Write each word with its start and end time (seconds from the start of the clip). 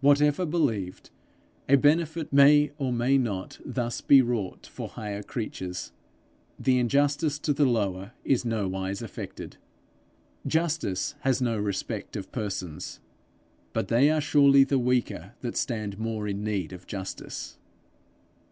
Whatever 0.00 0.46
believed 0.46 1.10
a 1.68 1.74
benefit 1.74 2.32
may 2.32 2.70
or 2.78 2.92
may 2.92 3.18
not 3.18 3.58
thus 3.64 4.00
be 4.00 4.22
wrought 4.22 4.68
for 4.68 4.86
higher 4.90 5.20
creatures, 5.20 5.90
the 6.60 6.78
injustice 6.78 7.40
to 7.40 7.52
the 7.52 7.64
lower 7.66 8.12
is 8.24 8.44
nowise 8.44 9.02
affected. 9.02 9.56
Justice 10.46 11.16
has 11.22 11.42
no 11.42 11.58
respect 11.58 12.14
of 12.14 12.30
persons, 12.30 13.00
but 13.72 13.88
they 13.88 14.10
are 14.10 14.20
surely 14.20 14.62
the 14.62 14.78
weaker 14.78 15.34
that 15.40 15.56
stand 15.56 15.98
more 15.98 16.28
in 16.28 16.44
need 16.44 16.72
of 16.72 16.86
justice! 16.86 17.58